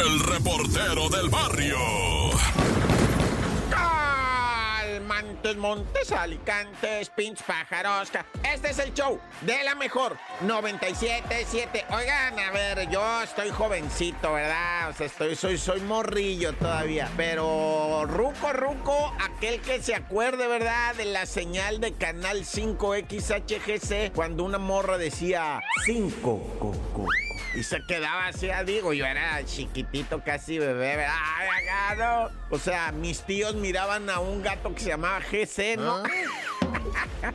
el 0.00 0.20
reportero 0.20 1.08
del 1.08 1.28
barrio. 1.28 1.76
Montes, 5.08 5.56
Montes, 5.56 6.12
Alicantes, 6.12 7.10
Pinch, 7.10 7.42
Pájaros. 7.42 8.10
Este 8.42 8.70
es 8.70 8.78
el 8.78 8.92
show 8.94 9.18
de 9.42 9.64
la 9.64 9.74
mejor 9.74 10.16
97.7. 10.42 11.84
Oigan, 11.90 12.38
a 12.38 12.50
ver, 12.50 12.88
yo 12.90 13.22
estoy 13.22 13.50
jovencito, 13.50 14.32
¿verdad? 14.32 14.90
O 14.90 14.92
sea, 14.92 15.06
estoy, 15.06 15.36
soy, 15.36 15.58
soy 15.58 15.80
morrillo 15.80 16.52
todavía. 16.54 17.10
Pero 17.16 18.04
ruco, 18.06 18.52
ruco, 18.52 19.12
aquel 19.20 19.60
que 19.60 19.82
se 19.82 19.94
acuerde, 19.94 20.46
¿verdad? 20.46 20.94
De 20.94 21.06
la 21.06 21.26
señal 21.26 21.80
de 21.80 21.92
Canal 21.94 22.44
5 22.44 22.94
XHGC 23.08 24.12
cuando 24.14 24.44
una 24.44 24.58
morra 24.58 24.98
decía 24.98 25.60
5, 25.86 26.40
y 27.58 27.64
se 27.64 27.82
quedaba 27.82 28.28
así, 28.28 28.50
ah, 28.50 28.62
digo, 28.62 28.92
yo 28.92 29.04
era 29.04 29.44
chiquitito, 29.44 30.22
casi 30.22 30.58
bebé. 30.60 31.04
Ay, 31.04 31.96
no. 31.98 32.30
O 32.50 32.58
sea, 32.58 32.92
mis 32.92 33.22
tíos 33.22 33.56
miraban 33.56 34.08
a 34.08 34.20
un 34.20 34.42
gato 34.42 34.72
que 34.74 34.80
se 34.80 34.88
llamaba 34.90 35.20
GC, 35.20 35.76
¿no? 35.76 36.04
Ah. 36.04 36.47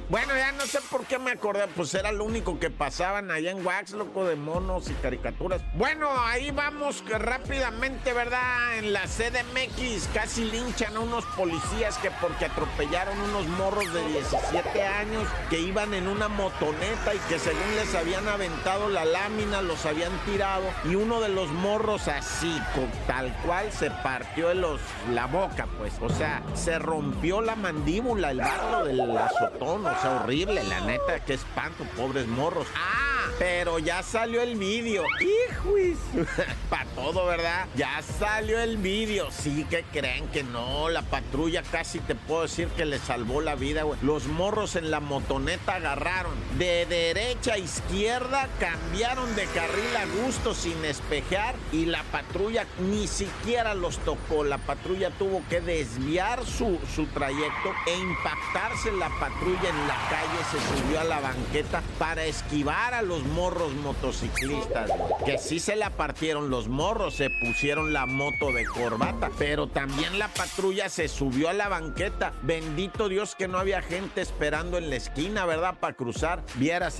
Bueno, 0.10 0.34
ya 0.36 0.52
no 0.54 0.66
sé 0.66 0.80
por 0.90 1.06
qué 1.06 1.20
me 1.20 1.32
acordé, 1.32 1.68
pues 1.76 1.94
era 1.94 2.12
lo 2.12 2.26
único 2.26 2.60
que 2.60 2.70
pasaban 2.70 3.32
allá 3.32 3.52
en 3.52 3.66
Wax, 3.66 3.92
loco, 3.92 4.26
de 4.26 4.36
monos 4.36 4.90
y 4.90 4.94
caricaturas. 4.94 5.62
Bueno, 5.76 6.10
ahí 6.18 6.52
vamos 6.52 7.04
rápidamente, 7.10 8.14
¿verdad? 8.14 8.78
En 8.78 8.94
la 8.94 9.04
CDMX 9.08 10.08
casi 10.14 10.46
linchan 10.46 10.96
a 10.96 11.00
unos 11.00 11.26
policías 11.38 11.98
que 11.98 12.12
porque 12.22 12.46
atropellaron 12.46 13.20
unos 13.20 13.46
morros 13.48 13.94
de 13.94 14.08
17 14.08 14.84
años 14.84 15.28
que 15.50 15.60
iban 15.60 15.94
en 15.94 16.08
una 16.08 16.28
motoneta 16.28 17.14
y 17.14 17.20
que 17.30 17.40
según 17.40 17.76
les 17.76 17.94
habían 17.96 18.28
aventado 18.28 18.90
la 18.90 19.06
lámina, 19.06 19.62
los 19.62 19.86
habían 19.86 20.18
tirado 20.26 20.64
y 20.86 20.96
uno 20.96 21.20
de 21.20 21.30
los 21.30 21.50
morros 21.52 22.08
así, 22.08 22.58
con, 22.76 22.90
tal 23.08 23.34
cual, 23.46 23.72
se 23.72 23.92
partió 23.92 24.54
los, 24.54 24.80
la 25.12 25.28
boca, 25.28 25.68
pues. 25.78 25.94
O 26.02 26.10
sea, 26.10 26.42
se 26.54 26.80
rompió 26.80 27.42
la 27.42 27.56
mandíbula, 27.56 28.32
el 28.32 28.40
barro 28.40 28.86
de 28.86 28.94
la 28.94 29.06
azotón, 29.74 29.86
o 29.86 30.02
sea, 30.02 30.22
horrible, 30.22 30.64
la 30.64 30.82
neta, 30.82 31.24
qué 31.26 31.34
espanto, 31.34 31.84
pobres 31.96 32.28
morros. 32.28 32.68
¡Ah! 32.76 33.03
Pero 33.40 33.80
ya 33.80 34.04
salió 34.04 34.42
el 34.42 34.56
vídeo. 34.56 35.04
¡Hijos! 35.20 35.98
Para 36.70 36.86
todo, 36.92 37.26
¿verdad? 37.26 37.68
Ya 37.76 38.02
salió 38.02 38.60
el 38.60 38.78
vídeo. 38.78 39.30
Sí 39.32 39.66
que 39.70 39.84
creen 39.92 40.28
que 40.30 40.44
no. 40.44 40.90
La 40.90 41.02
patrulla 41.02 41.64
casi 41.64 42.00
te 42.00 42.16
puedo 42.16 42.44
decir 42.44 42.68
que 42.70 42.86
le 42.86 43.00
salvó 43.00 43.42
la 43.42 43.56
vida, 43.56 43.84
güey. 43.84 44.00
Los 44.02 44.28
morros 44.28 44.76
en 44.76 44.92
la 44.92 45.00
motoneta 45.00 45.76
agarraron. 45.76 46.34
De 46.58 46.86
derecha 46.86 47.54
a 47.54 47.58
izquierda 47.58 48.48
cambiaron 48.60 49.36
de 49.36 49.46
carril 49.48 49.96
a 49.98 50.06
gusto 50.24 50.54
sin 50.54 50.84
espejear. 50.86 51.56
Y 51.72 51.86
la 51.86 52.04
patrulla 52.04 52.66
ni 52.80 53.08
siquiera 53.08 53.74
los 53.74 53.98
tocó. 54.00 54.44
La 54.44 54.58
patrulla 54.58 55.12
tuvo 55.12 55.42
que 55.50 55.62
desviar 55.62 56.46
su, 56.46 56.80
su 56.94 57.06
trayecto 57.08 57.74
e 57.88 57.98
impactarse 57.98 58.92
la 58.92 59.10
patrulla 59.20 59.70
en 59.70 59.88
la 59.88 59.98
calle. 60.10 60.40
Se 60.52 60.82
subió 60.82 61.00
a 61.00 61.04
la 61.04 61.20
banqueta 61.20 61.82
para 61.98 62.26
esquivar 62.26 62.94
a 62.94 63.02
los 63.02 63.13
morros 63.22 63.74
motociclistas, 63.76 64.90
que 65.26 65.38
sí 65.38 65.60
se 65.60 65.76
la 65.76 65.92
partieron 65.92 66.50
los 66.50 66.68
morros, 66.68 67.16
se 67.16 67.30
pusieron 67.30 67.94
la 67.94 68.06
moto 68.06 68.52
de 68.52 68.66
corbata, 68.66 69.30
pero 69.38 69.68
también 69.68 70.18
la 70.18 70.28
patrulla 70.30 70.90
se 70.90 71.08
subió 71.08 71.50
a 71.50 71.54
la 71.54 71.70
banqueta. 71.70 72.34
Bendito 72.42 73.10
Dios 73.10 73.36
que 73.36 73.48
no 73.48 73.60
había 73.60 73.82
gente 73.82 74.22
esperando 74.22 74.78
en 74.78 74.90
la 74.90 74.96
esquina, 74.96 75.46
¿verdad? 75.46 75.76
Para 75.80 75.94
cruzar. 75.94 76.44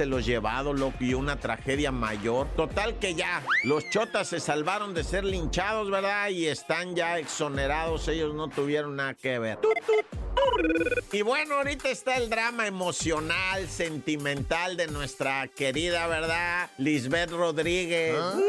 los 0.06 0.26
llevado, 0.26 0.74
loco, 0.74 0.98
y 1.00 1.14
una 1.14 1.40
tragedia 1.40 1.92
mayor. 1.92 2.48
Total 2.56 3.00
que 3.00 3.16
ya, 3.16 3.42
los 3.64 3.90
chotas 3.90 4.28
se 4.28 4.40
salvaron 4.40 4.94
de 4.94 5.04
ser 5.04 5.24
linchados, 5.24 5.90
¿verdad? 5.90 6.30
Y 6.30 6.48
están 6.48 6.96
ya 6.96 7.18
exonerados, 7.18 8.08
ellos 8.08 8.34
no 8.34 8.50
tuvieron 8.50 8.96
nada 8.96 9.14
que 9.14 9.40
ver. 9.40 9.60
Y 11.12 11.22
bueno, 11.22 11.56
ahorita 11.56 11.90
está 11.90 12.18
el 12.18 12.30
drama 12.30 12.66
emocional, 12.66 13.68
sentimental 13.70 14.76
de 14.78 14.88
nuestra 14.88 15.48
querida, 15.48 16.08
¿verdad? 16.08 16.70
Lisbeth 16.78 17.30
Rodríguez. 17.32 18.16
¿Ah? 18.18 18.40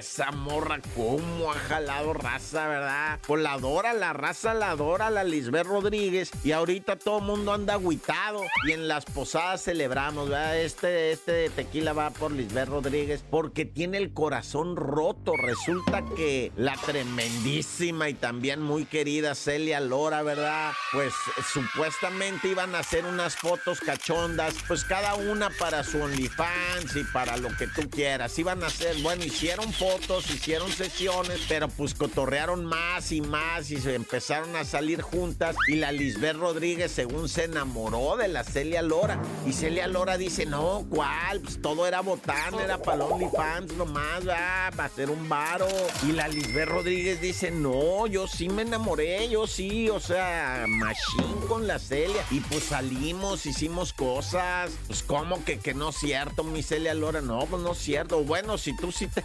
Esa 0.00 0.30
morra, 0.32 0.80
cómo 0.94 1.52
ha 1.52 1.54
jalado 1.54 2.12
raza, 2.12 2.66
¿verdad? 2.68 3.20
Pues 3.26 3.42
la 3.42 3.52
adora, 3.52 3.92
la 3.92 4.12
raza 4.12 4.54
la 4.54 4.70
adora, 4.70 5.10
la 5.10 5.24
Lisbeth 5.24 5.66
Rodríguez. 5.66 6.30
Y 6.42 6.52
ahorita 6.52 6.96
todo 6.96 7.18
el 7.18 7.24
mundo 7.24 7.52
anda 7.52 7.74
agüitado. 7.74 8.42
Y 8.66 8.72
en 8.72 8.88
las 8.88 9.04
posadas 9.04 9.62
celebramos, 9.62 10.28
¿verdad? 10.28 10.58
Este, 10.58 11.12
este 11.12 11.50
tequila 11.50 11.92
va 11.92 12.10
por 12.10 12.32
Lisbeth 12.32 12.68
Rodríguez 12.68 13.22
porque 13.30 13.64
tiene 13.64 13.98
el 13.98 14.12
corazón 14.12 14.76
roto. 14.76 15.34
Resulta 15.36 16.04
que 16.16 16.52
la 16.56 16.76
tremendísima 16.76 18.08
y 18.08 18.14
también 18.14 18.62
muy 18.62 18.84
querida 18.84 19.34
Celia 19.34 19.80
Lora, 19.80 20.22
¿verdad? 20.22 20.72
Pues 20.92 21.12
supuestamente 21.52 22.48
iban 22.48 22.74
a 22.74 22.80
hacer 22.80 23.04
unas 23.04 23.36
fotos 23.36 23.80
cachondas, 23.80 24.54
pues 24.66 24.84
cada 24.84 25.14
una 25.14 25.50
para 25.50 25.84
su 25.84 26.00
OnlyFans 26.00 26.96
y 26.96 27.04
para 27.12 27.36
lo 27.36 27.48
que 27.56 27.66
tú 27.66 27.88
quieras. 27.90 28.38
Iban 28.38 28.62
a 28.64 28.68
hacer, 28.68 28.96
bueno, 29.02 29.24
hicieron 29.24 29.72
fotos, 29.72 29.89
hicieron 30.32 30.70
sesiones, 30.70 31.40
pero 31.48 31.68
pues 31.68 31.94
cotorrearon 31.94 32.64
más 32.64 33.12
y 33.12 33.20
más 33.20 33.70
y 33.70 33.80
se 33.80 33.94
empezaron 33.94 34.54
a 34.56 34.64
salir 34.64 35.02
juntas. 35.02 35.56
Y 35.68 35.76
la 35.76 35.92
Lisbeth 35.92 36.36
Rodríguez, 36.36 36.92
según 36.92 37.28
se 37.28 37.44
enamoró 37.44 38.16
de 38.16 38.28
la 38.28 38.44
Celia 38.44 38.82
Lora. 38.82 39.20
Y 39.46 39.52
Celia 39.52 39.86
Lora 39.86 40.16
dice: 40.16 40.46
No, 40.46 40.86
¿cuál? 40.88 41.40
Pues 41.40 41.60
todo 41.60 41.86
era 41.86 42.00
botán, 42.00 42.54
era 42.54 42.78
para 42.82 43.04
OnlyFans 43.04 43.74
nomás, 43.74 44.28
va, 44.28 44.70
para 44.70 44.84
hacer 44.84 45.10
un 45.10 45.28
varo. 45.28 45.68
Y 46.06 46.12
la 46.12 46.28
Lisbeth 46.28 46.68
Rodríguez 46.68 47.20
dice: 47.20 47.50
No, 47.50 48.06
yo 48.06 48.26
sí 48.26 48.48
me 48.48 48.62
enamoré, 48.62 49.28
yo 49.28 49.46
sí, 49.46 49.88
o 49.88 50.00
sea, 50.00 50.64
machine 50.68 51.46
con 51.48 51.66
la 51.66 51.78
Celia. 51.78 52.24
Y 52.30 52.40
pues 52.40 52.64
salimos, 52.64 53.46
hicimos 53.46 53.92
cosas. 53.92 54.70
Pues, 54.86 55.02
¿cómo 55.02 55.44
que, 55.44 55.58
que 55.58 55.74
no 55.74 55.90
es 55.90 55.96
cierto, 55.96 56.44
mi 56.44 56.62
Celia 56.62 56.94
Lora? 56.94 57.20
No, 57.20 57.46
pues 57.46 57.62
no 57.62 57.72
es 57.72 57.78
cierto. 57.78 58.22
Bueno, 58.24 58.58
si 58.58 58.76
tú 58.76 58.92
sí 58.92 59.06
te 59.06 59.22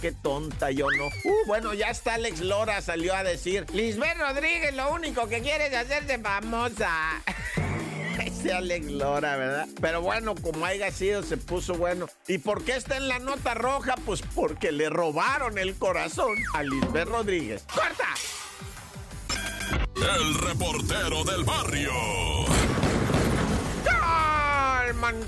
qué 0.00 0.12
tonta, 0.12 0.70
yo 0.70 0.86
no. 0.90 1.06
Uh, 1.06 1.46
bueno, 1.46 1.74
ya 1.74 1.88
está 1.88 2.14
Alex 2.14 2.40
Lora, 2.40 2.80
salió 2.80 3.14
a 3.14 3.22
decir: 3.22 3.66
Lisbeth 3.72 4.18
Rodríguez, 4.18 4.74
lo 4.74 4.92
único 4.92 5.28
que 5.28 5.40
quiere 5.40 5.66
es 5.66 5.74
hacerse 5.74 6.18
famosa. 6.18 7.22
Ese 8.24 8.52
Alex 8.52 8.86
Lora, 8.86 9.36
¿verdad? 9.36 9.66
Pero 9.80 10.02
bueno, 10.02 10.34
como 10.34 10.66
haya 10.66 10.90
sido, 10.90 11.22
se 11.22 11.36
puso 11.36 11.74
bueno. 11.74 12.06
¿Y 12.28 12.38
por 12.38 12.64
qué 12.64 12.76
está 12.76 12.96
en 12.96 13.08
la 13.08 13.18
nota 13.18 13.54
roja? 13.54 13.94
Pues 14.04 14.22
porque 14.34 14.72
le 14.72 14.90
robaron 14.90 15.56
el 15.58 15.74
corazón 15.76 16.36
a 16.54 16.62
Lisbeth 16.62 17.08
Rodríguez. 17.08 17.64
¡Corta! 17.74 18.08
El 19.96 20.34
reportero 20.34 21.24
del 21.24 21.44
barrio. 21.44 22.59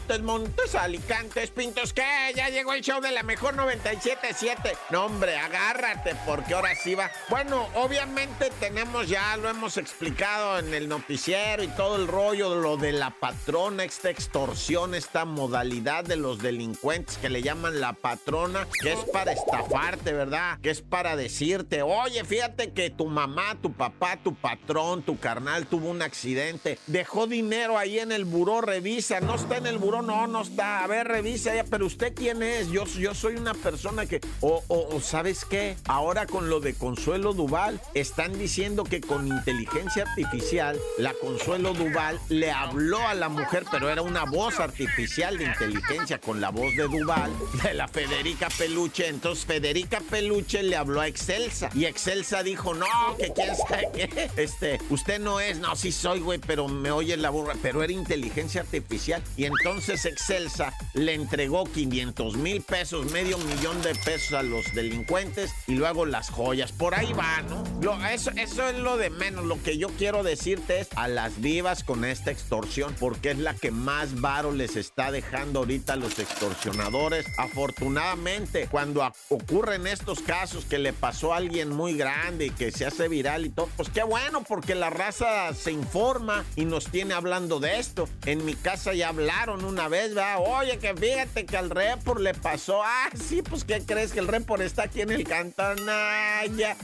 Montes, 0.03 0.23
Montes, 0.23 0.75
Alicantes, 0.75 1.51
Pintos, 1.51 1.93
¿qué? 1.93 2.03
Ya 2.35 2.49
llegó 2.49 2.73
el 2.73 2.83
show 2.83 3.01
de 3.01 3.13
la 3.13 3.23
mejor 3.23 3.55
97.7. 3.55 4.77
No, 4.91 5.05
hombre, 5.05 5.37
agárrate, 5.37 6.17
porque 6.27 6.55
ahora 6.55 6.75
sí 6.75 6.97
va. 6.97 7.09
Bueno, 7.29 7.69
obviamente 7.75 8.51
tenemos 8.59 9.09
ya, 9.09 9.37
lo 9.37 9.49
hemos 9.49 9.77
explicado 9.77 10.59
en 10.59 10.75
el 10.75 10.89
noticiero 10.89 11.63
y 11.63 11.69
todo 11.69 11.97
el 11.97 12.09
rollo, 12.09 12.57
lo 12.57 12.77
de 12.77 12.91
la 12.91 13.11
patrona, 13.11 13.85
esta 13.85 14.11
extorsión, 14.11 14.97
esta 14.97 15.25
modalidad 15.25 16.03
de 16.03 16.17
los 16.17 16.41
delincuentes 16.41 17.17
que 17.19 17.31
le 17.31 17.43
llaman 17.43 17.81
la 17.81 17.93
patrona, 17.93 18.67
que 18.83 18.95
es 18.95 19.01
para 19.13 19.31
estafarte, 19.33 20.13
¿verdad? 20.13 20.59
Que 20.63 20.71
es 20.71 20.83
para 20.83 21.15
decirte, 21.15 21.83
oye, 21.83 22.25
fíjate 22.25 22.73
que 22.73 22.91
tu 22.91 23.07
mamá, 23.07 23.57
tu 23.63 23.73
papá, 23.73 24.17
tu 24.17 24.35
patrón, 24.35 25.03
tu 25.03 25.21
carnal 25.21 25.67
tuvo 25.69 25.91
un 25.91 26.03
accidente, 26.03 26.81
dejó 26.89 27.29
dinero 27.29 27.79
ahí 27.79 28.01
en 28.01 28.11
el 28.11 28.25
buró, 28.25 28.63
revisa, 28.63 29.21
no 29.21 29.37
está 29.37 29.59
en 29.59 29.67
el 29.67 29.79
buró, 29.79 29.92
no, 30.01 30.27
no 30.27 30.43
está. 30.43 30.85
A 30.85 30.87
ver, 30.87 31.09
revisa 31.09 31.55
ya, 31.55 31.65
pero 31.65 31.87
usted 31.87 32.15
quién 32.15 32.43
es? 32.43 32.71
Yo, 32.71 32.87
yo 32.87 33.15
soy 33.15 33.37
una 33.37 33.53
persona 33.53 34.07
que, 34.07 34.21
o, 34.41 34.63
o, 34.69 35.01
¿sabes 35.01 35.45
qué? 35.45 35.77
Ahora 35.87 36.27
con 36.27 36.49
lo 36.49 36.61
de 36.61 36.75
Consuelo 36.75 37.35
Duval, 37.35 37.81
están 37.93 38.39
diciendo 38.39 38.85
que 38.85 39.01
con 39.01 39.27
inteligencia 39.27 40.05
artificial, 40.05 40.79
la 40.99 41.13
Consuelo 41.15 41.75
Duval 41.75 42.19
le 42.29 42.51
habló 42.51 43.07
a 43.07 43.15
la 43.15 43.29
mujer, 43.29 43.65
pero 43.71 43.91
era 43.91 44.03
una 44.03 44.25
voz 44.25 44.61
artificial 44.61 45.37
de 45.37 45.45
inteligencia 45.45 46.19
con 46.19 46.41
la 46.41 46.51
voz 46.51 46.75
de 46.77 46.85
Duval, 46.85 47.31
de 47.63 47.75
la 47.75 47.89
Federica 47.89 48.49
Peluche. 48.57 49.09
Entonces 49.09 49.45
Federica 49.45 50.01
Peluche 50.09 50.63
le 50.63 50.77
habló 50.77 51.01
a 51.01 51.09
Excelsa 51.09 51.69
y 51.75 51.85
Excelsa 51.85 52.43
dijo, 52.43 52.73
no, 52.73 52.87
que 53.19 53.33
quién 53.33 53.57
sabe 53.57 53.89
qué, 53.93 54.31
este, 54.37 54.79
usted 54.91 55.21
no 55.21 55.41
es, 55.41 55.59
no, 55.59 55.75
sí 55.77 55.93
soy, 55.93 56.21
güey, 56.21 56.39
pero 56.39 56.69
me 56.69 56.91
oye 56.93 57.17
la 57.17 57.31
burra, 57.31 57.55
pero 57.61 57.83
era 57.83 57.93
inteligencia 57.93 58.61
artificial. 58.63 59.23
Y 59.37 59.45
entonces 59.45 59.82
Excelsa 59.89 60.73
le 60.95 61.15
entregó 61.15 61.65
500 61.65 62.37
mil 62.37 62.63
pesos, 62.63 63.11
medio 63.11 63.39
millón 63.39 63.83
de 63.83 63.95
pesos 63.95 64.33
a 64.35 64.43
los 64.43 64.73
delincuentes 64.75 65.53
y 65.67 65.75
luego 65.75 66.07
las 66.07 66.31
joyas. 66.31 66.73
Por 66.73 66.95
ahí 66.95 67.13
va, 67.13 67.43
¿no? 67.43 68.07
eso, 68.07 68.31
eso 68.37 68.69
es 68.69 68.79
lo 68.79 68.97
de 68.97 69.11
menos. 69.11 69.45
Lo 69.45 69.63
que 69.63 69.79
yo 69.79 69.89
quiero 69.89 70.23
decirte 70.23 70.81
es 70.81 70.89
a 70.95 71.09
las 71.09 71.41
vivas 71.41 71.85
con 71.85 72.05
esta 72.05 72.31
extorsión, 72.31 72.95
porque 72.99 73.33
es 73.33 73.39
la 73.39 73.55
que 73.55 73.71
más 73.71 74.21
varo 74.21 74.53
les 74.53 74.77
está 74.77 75.11
dejando 75.11 75.61
ahorita 75.61 75.95
a 75.95 75.97
los 75.97 76.19
extorsionadores. 76.19 77.27
Afortunadamente, 77.39 78.69
cuando 78.71 79.11
ocurren 79.29 79.87
estos 79.87 80.21
casos 80.21 80.65
que 80.65 80.79
le 80.79 80.93
pasó 80.93 81.33
a 81.33 81.39
alguien 81.39 81.71
muy 81.71 81.95
grande 81.95 82.47
y 82.47 82.51
que 82.51 82.71
se 82.71 82.87
hace 82.87 83.09
viral 83.09 83.47
y 83.47 83.51
todo, 83.51 83.69
pues 83.77 83.89
qué 83.89 84.03
bueno, 84.03 84.43
porque 84.43 84.75
la 84.75 84.91
raza 84.91 85.53
se 85.55 85.73
informa 85.73 86.45
y 86.57 86.65
nos 86.65 86.87
tiene 86.87 87.15
hablando 87.15 87.61
de 87.61 87.79
esto. 87.79 88.09
En 88.27 88.45
mi 88.45 88.55
casa 88.55 88.95
ya 88.95 89.09
hablaron 89.09 89.65
una 89.73 89.89
vez, 89.89 90.15
¿verdad? 90.15 90.39
Oye, 90.47 90.79
que 90.79 90.95
fíjate 90.95 91.47
que 91.47 91.57
al 91.57 91.71
report 91.71 92.21
le 92.21 92.35
pasó. 92.35 92.83
Ah, 92.85 93.09
sí, 93.15 93.43
pues 93.43 93.65
¿qué 93.65 93.83
crees? 93.85 94.13
Que 94.13 94.21
el 94.21 94.29
report 94.29 94.63
está 94.63 94.85
aquí 94.85 95.01
en 95.01 95.11
el 95.11 95.25
cantón. 95.25 95.79
Ah, 95.89 96.43
ya. 96.57 96.77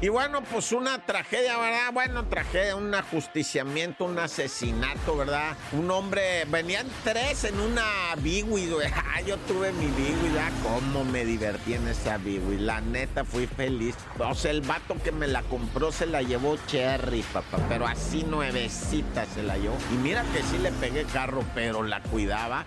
Y 0.00 0.08
bueno, 0.08 0.42
pues 0.42 0.72
una 0.72 1.04
tragedia, 1.04 1.58
¿verdad? 1.58 1.92
Bueno, 1.92 2.26
tragedia, 2.26 2.76
un 2.76 2.94
ajusticiamiento, 2.94 4.04
un 4.04 4.18
asesinato, 4.18 5.16
¿verdad? 5.16 5.56
Un 5.72 5.90
hombre, 5.90 6.44
venían 6.46 6.86
tres 7.02 7.44
en 7.44 7.58
una 7.58 8.14
Biwi, 8.18 8.70
güey. 8.70 8.88
Ah, 9.16 9.22
yo 9.22 9.38
tuve 9.38 9.72
mi 9.72 9.86
Biwi, 9.86 10.28
¿verdad? 10.34 10.52
Cómo 10.62 11.02
me 11.04 11.24
divertí 11.24 11.72
en 11.72 11.88
esa 11.88 12.18
Biwi. 12.18 12.58
La 12.58 12.82
neta, 12.82 13.24
fui 13.24 13.46
feliz. 13.46 13.94
O 14.18 14.34
sea, 14.34 14.50
el 14.50 14.60
vato 14.60 14.96
que 15.02 15.10
me 15.10 15.26
la 15.26 15.42
compró 15.42 15.90
se 15.90 16.04
la 16.04 16.20
llevó 16.20 16.58
Cherry, 16.66 17.22
papá. 17.22 17.58
Pero 17.68 17.86
así 17.86 18.24
nuevecita 18.24 19.24
se 19.24 19.42
la 19.42 19.56
llevó. 19.56 19.76
Y 19.92 19.96
mira 19.96 20.22
que 20.34 20.42
sí 20.42 20.58
le 20.58 20.70
pegué 20.72 21.04
carro, 21.04 21.42
pero 21.54 21.82
la 21.82 22.02
cuidaba 22.02 22.66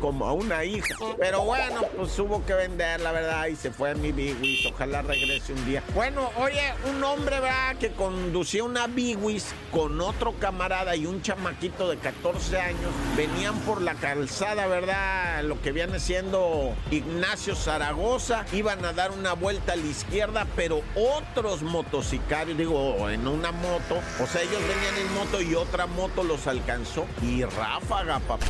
como 0.00 0.26
a 0.26 0.32
una 0.32 0.64
hija. 0.64 0.94
Pero 1.18 1.42
bueno, 1.42 1.82
pues 1.96 2.16
hubo 2.18 2.44
que 2.46 2.54
vender, 2.54 3.00
la 3.00 3.10
verdad, 3.10 3.46
y 3.46 3.56
se 3.56 3.70
fue 3.72 3.90
a 3.90 3.94
mi 3.94 4.12
Biwi. 4.12 4.68
Ojalá 4.72 5.02
regrese 5.02 5.52
un 5.52 5.66
día. 5.66 5.82
Bueno, 5.94 6.30
oye, 6.36 6.72
un 6.88 7.02
hombre, 7.02 7.40
¿verdad? 7.40 7.76
Que 7.76 7.90
conducía 7.90 8.62
una 8.62 8.86
Biwis 8.86 9.52
con 9.72 10.00
otro 10.00 10.34
camarada 10.38 10.94
y 10.94 11.04
un 11.04 11.20
chamaquito 11.20 11.90
de 11.90 11.96
14 11.96 12.60
años. 12.60 12.92
Venían 13.16 13.58
por 13.60 13.82
la 13.82 13.94
calzada, 13.96 14.68
¿verdad? 14.68 15.42
Lo 15.42 15.60
que 15.60 15.72
viene 15.72 15.98
siendo 15.98 16.74
Ignacio 16.92 17.56
Zaragoza. 17.56 18.44
Iban 18.52 18.84
a 18.84 18.92
dar 18.92 19.10
una 19.10 19.32
vuelta 19.32 19.72
a 19.72 19.76
la 19.76 19.86
izquierda, 19.86 20.46
pero 20.54 20.80
otros 20.94 21.62
motocicarios, 21.62 22.56
digo, 22.56 23.10
en 23.10 23.26
una 23.26 23.50
moto. 23.50 23.98
O 24.22 24.26
sea, 24.28 24.42
ellos 24.42 24.60
venían 24.60 24.96
en 24.96 25.14
moto 25.14 25.42
y 25.42 25.56
otra 25.56 25.86
moto 25.86 26.22
los 26.22 26.46
alcanzó. 26.46 27.04
Y 27.20 27.42
ráfaga, 27.42 28.20
papá, 28.20 28.46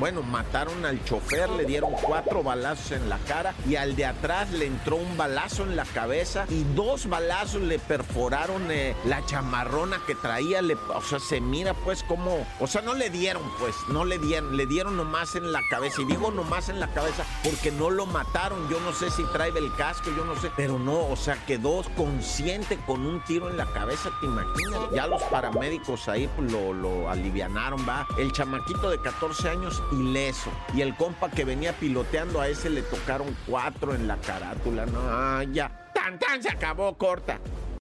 Bueno, 0.00 0.22
mataron 0.22 0.84
al 0.84 1.04
chofer, 1.04 1.48
le 1.50 1.64
dieron 1.64 1.92
cuatro 1.92 2.42
balazos 2.42 2.90
en 2.90 3.08
la 3.08 3.18
cara 3.18 3.54
y 3.68 3.76
al 3.76 3.94
de 3.94 4.06
atrás 4.06 4.50
le 4.50 4.66
entró 4.66 4.96
un 4.96 5.16
balazo 5.16 5.62
en 5.62 5.76
la 5.76 5.84
cabeza 6.46 6.54
y 6.54 6.64
dos 6.74 7.08
balazos 7.08 7.62
le 7.62 7.78
perforaron 7.78 8.70
eh, 8.70 8.94
la 9.04 9.24
chamarrona 9.26 10.00
que 10.06 10.14
traía. 10.14 10.60
O 10.94 11.02
sea, 11.02 11.18
se 11.18 11.40
mira 11.40 11.74
pues 11.74 12.02
como... 12.02 12.46
O 12.58 12.66
sea, 12.66 12.82
no 12.82 12.94
le 12.94 13.10
dieron 13.10 13.42
pues, 13.58 13.74
no 13.88 14.04
le 14.04 14.18
dieron, 14.18 14.56
le 14.56 14.66
dieron 14.66 14.96
nomás 14.96 15.34
en 15.34 15.52
la 15.52 15.60
cabeza. 15.70 16.02
Y 16.02 16.04
digo 16.04 16.30
nomás 16.30 16.68
en 16.68 16.80
la 16.80 16.88
cabeza 16.88 17.24
porque 17.42 17.70
no 17.70 17.90
lo 17.90 18.06
mataron. 18.06 18.68
Yo 18.68 18.80
no 18.80 18.92
sé 18.92 19.10
si 19.10 19.24
trae 19.32 19.50
el 19.50 19.74
casco, 19.74 20.10
yo 20.16 20.24
no 20.24 20.36
sé. 20.36 20.50
Pero 20.56 20.78
no, 20.78 21.08
o 21.08 21.16
sea, 21.16 21.34
quedó 21.46 21.82
consciente 21.96 22.78
con 22.86 23.06
un 23.06 23.20
tiro 23.24 23.48
en 23.48 23.56
la 23.56 23.66
cabeza, 23.66 24.10
¿te 24.20 24.26
imaginas? 24.26 24.80
Ya 24.94 25.06
los 25.06 25.22
paramédicos 25.24 26.08
ahí 26.08 26.28
pues, 26.36 26.50
lo, 26.52 26.72
lo 26.72 27.08
va. 27.88 28.06
El 28.18 28.32
chamaquito 28.32 28.90
de 28.90 29.00
14 29.00 29.48
años 29.50 29.82
ileso. 29.92 30.50
Y 30.74 30.80
el 30.80 30.96
compa 30.96 31.30
que 31.30 31.44
venía 31.44 31.72
piloteando 31.72 32.40
a 32.40 32.48
ese 32.48 32.70
le 32.70 32.82
tocaron 32.82 33.36
cuatro 33.46 33.94
en 33.94 34.08
la 34.08 34.16
carátula. 34.18 34.86
No, 34.86 35.00
ah, 35.02 35.44
ya. 35.50 35.89
Tan, 36.18 36.42
se 36.42 36.48
acabó 36.48 36.96
corta. 36.96 37.38